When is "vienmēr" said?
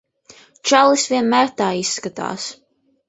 1.13-1.53